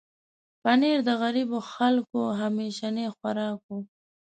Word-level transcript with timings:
پنېر 0.61 0.97
د 1.07 1.09
غریبو 1.21 1.59
خلکو 1.73 2.19
همیشنی 2.41 3.07
خوراک 3.15 3.61
و. 3.69 3.71